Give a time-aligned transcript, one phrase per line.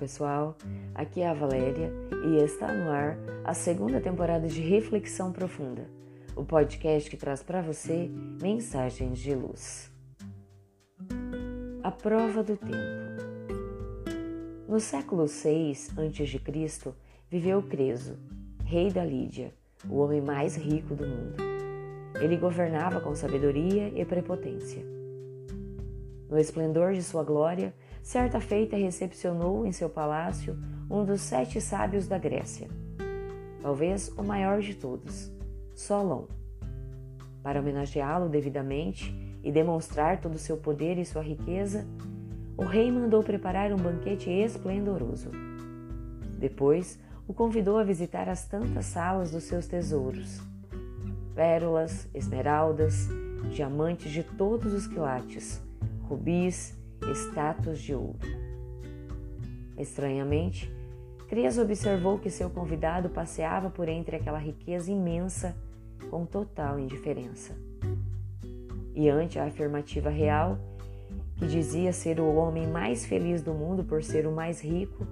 [0.00, 0.56] pessoal,
[0.94, 1.92] aqui é a Valéria
[2.24, 5.86] e está no ar a segunda temporada de Reflexão Profunda,
[6.34, 8.10] o podcast que traz para você
[8.40, 9.92] mensagens de luz.
[11.82, 13.10] A prova do tempo.
[14.66, 16.94] No século VI a.C.,
[17.28, 18.16] viveu Creso,
[18.64, 19.52] rei da Lídia,
[19.86, 21.36] o homem mais rico do mundo.
[22.18, 24.82] Ele governava com sabedoria e prepotência.
[26.30, 30.58] No esplendor de sua glória, certa feita recepcionou em seu palácio
[30.90, 32.68] um dos sete sábios da Grécia,
[33.62, 35.30] talvez o maior de todos,
[35.74, 36.24] Solon.
[37.42, 41.86] Para homenageá-lo devidamente e demonstrar todo o seu poder e sua riqueza,
[42.56, 45.30] o rei mandou preparar um banquete esplendoroso.
[46.38, 50.40] Depois, o convidou a visitar as tantas salas dos seus tesouros.
[51.34, 53.08] Pérolas, esmeraldas,
[53.50, 55.62] diamantes de todos os quilates,
[56.02, 56.76] rubis,
[57.08, 58.18] estátuas de ouro.
[59.78, 60.70] Estranhamente,
[61.28, 65.56] Crias observou que seu convidado passeava por entre aquela riqueza imensa
[66.10, 67.56] com total indiferença.
[68.94, 70.58] E ante a afirmativa real,
[71.36, 75.06] que dizia ser o homem mais feliz do mundo por ser o mais rico,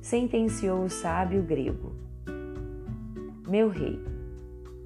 [0.00, 1.92] sentenciou o sábio grego:
[3.48, 3.98] Meu rei,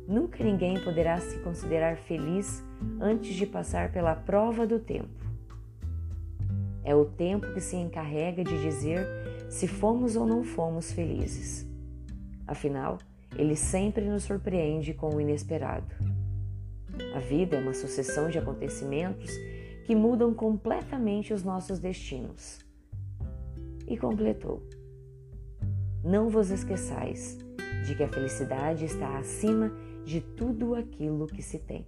[0.07, 2.63] nunca ninguém poderá se considerar feliz
[3.01, 5.30] antes de passar pela prova do tempo.
[6.91, 9.07] É o tempo que se encarrega de dizer
[9.49, 11.65] se fomos ou não fomos felizes.
[12.45, 12.99] Afinal,
[13.39, 15.87] ele sempre nos surpreende com o inesperado.
[17.15, 19.31] A vida é uma sucessão de acontecimentos
[19.87, 22.59] que mudam completamente os nossos destinos.
[23.87, 24.61] E completou:
[26.03, 27.39] Não vos esqueçais
[27.87, 29.71] de que a felicidade está acima
[30.05, 31.87] de tudo aquilo que se tem.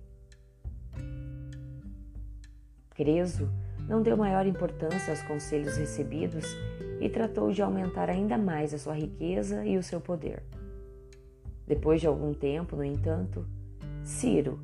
[2.91, 3.50] Creso
[3.88, 6.44] não deu maior importância aos conselhos recebidos
[7.01, 10.42] e tratou de aumentar ainda mais a sua riqueza e o seu poder.
[11.67, 13.46] Depois de algum tempo, no entanto,
[14.02, 14.61] Ciro,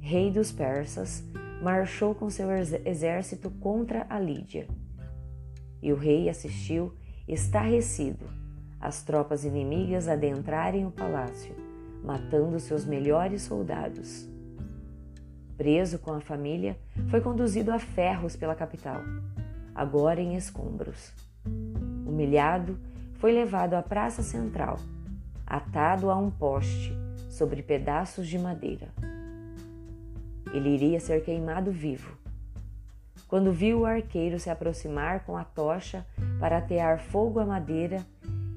[0.00, 1.24] rei dos persas,
[1.62, 4.68] marchou com seu exército contra a Lídia.
[5.82, 6.94] E o rei assistiu,
[7.26, 8.26] estarrecido,
[8.80, 11.54] as tropas inimigas adentrarem o palácio,
[12.04, 14.28] matando seus melhores soldados
[15.56, 16.76] preso com a família,
[17.10, 19.00] foi conduzido a ferros pela capital,
[19.74, 21.12] agora em escombros.
[22.06, 22.78] Humilhado,
[23.14, 24.78] foi levado à praça central,
[25.46, 26.92] atado a um poste
[27.28, 28.88] sobre pedaços de madeira.
[30.52, 32.16] Ele iria ser queimado vivo.
[33.28, 36.06] Quando viu o arqueiro se aproximar com a tocha
[36.38, 38.06] para atear fogo à madeira,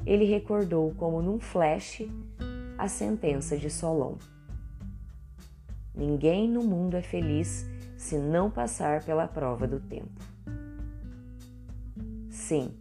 [0.05, 2.03] ele recordou como num flash
[2.77, 4.15] a sentença de Solon.
[5.99, 10.23] Ninguém no mundo é feliz se não passar pela prova do tempo.
[12.29, 12.71] Sim,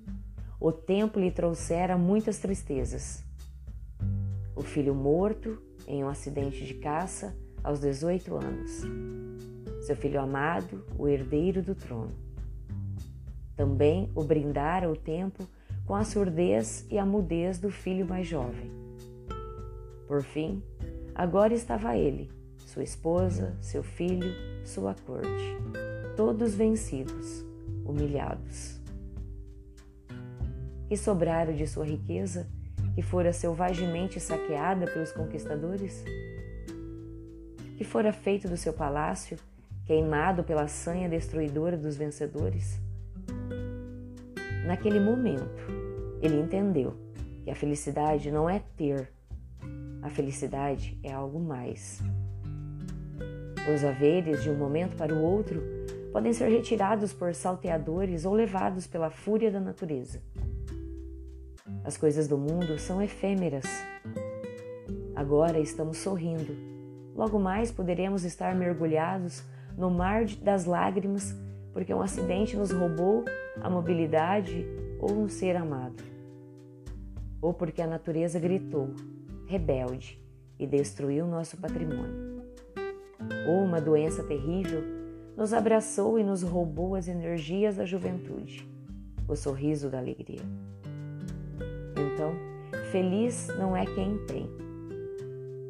[0.60, 3.24] o tempo lhe trouxera muitas tristezas.
[4.54, 8.82] O filho morto em um acidente de caça aos 18 anos.
[9.82, 12.14] Seu filho amado, o herdeiro do trono.
[13.56, 15.44] Também o brindara o tempo
[15.84, 18.70] com a surdez e a mudez do filho mais jovem.
[20.06, 20.62] Por fim,
[21.16, 22.37] agora estava ele,
[22.78, 24.32] sua esposa, seu filho,
[24.64, 25.56] sua corte,
[26.16, 27.44] todos vencidos,
[27.84, 28.78] humilhados.
[30.88, 32.48] E sobraram de sua riqueza,
[32.94, 36.04] que fora selvagemente saqueada pelos conquistadores?
[37.76, 39.36] Que fora feito do seu palácio,
[39.84, 42.80] queimado pela sanha destruidora dos vencedores?
[44.64, 45.66] Naquele momento,
[46.22, 46.94] ele entendeu
[47.42, 49.12] que a felicidade não é ter,
[50.00, 52.00] a felicidade é algo mais.
[53.74, 55.62] Os haveres, de um momento para o outro,
[56.10, 60.22] podem ser retirados por salteadores ou levados pela fúria da natureza.
[61.84, 63.66] As coisas do mundo são efêmeras.
[65.14, 66.56] Agora estamos sorrindo.
[67.14, 69.42] Logo mais poderemos estar mergulhados
[69.76, 71.34] no mar das lágrimas
[71.74, 73.22] porque um acidente nos roubou
[73.60, 74.66] a mobilidade
[74.98, 76.02] ou um ser amado.
[77.42, 78.94] Ou porque a natureza gritou,
[79.46, 80.18] rebelde,
[80.58, 82.27] e destruiu nosso patrimônio
[83.46, 84.82] ou uma doença terrível,
[85.36, 88.68] nos abraçou e nos roubou as energias da juventude,
[89.28, 90.42] o sorriso da alegria.
[91.92, 92.32] Então,
[92.90, 94.50] feliz não é quem tem,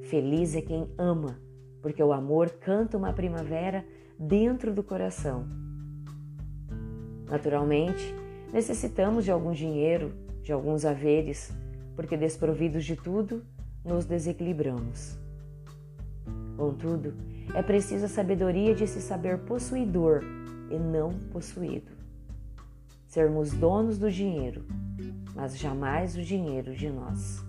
[0.03, 1.39] feliz é quem ama,
[1.83, 3.85] porque o amor canta uma primavera
[4.19, 5.47] dentro do coração.
[7.29, 8.15] Naturalmente,
[8.53, 10.13] necessitamos de algum dinheiro,
[10.43, 11.53] de alguns haveres,
[11.95, 13.45] porque desprovidos de tudo,
[13.85, 15.19] nos desequilibramos.
[16.57, 17.15] Contudo,
[17.55, 20.23] é preciso a sabedoria de se saber possuidor
[20.71, 21.91] e não possuído.
[23.07, 24.65] Sermos donos do dinheiro,
[25.35, 27.43] mas jamais o dinheiro de nós.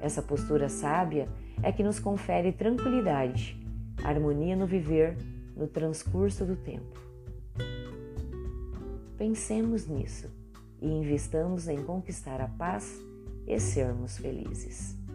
[0.00, 1.28] Essa postura sábia
[1.62, 3.58] é que nos confere tranquilidade,
[4.04, 5.16] harmonia no viver,
[5.56, 7.00] no transcurso do tempo.
[9.16, 10.30] Pensemos nisso
[10.80, 13.00] e investamos em conquistar a paz
[13.46, 15.05] e sermos felizes.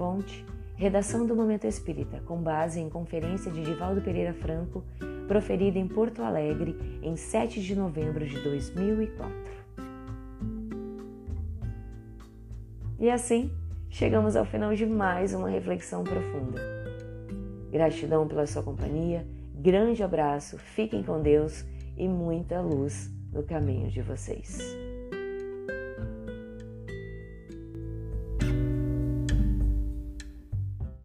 [0.00, 4.82] Fonte: Redação do Momento Espírita, com base em conferência de Divaldo Pereira Franco,
[5.28, 9.30] proferida em Porto Alegre em 7 de novembro de 2004.
[12.98, 13.52] E assim,
[13.90, 16.62] chegamos ao final de mais uma reflexão profunda.
[17.70, 21.62] Gratidão pela sua companhia, grande abraço, fiquem com Deus
[21.94, 24.89] e muita luz no caminho de vocês.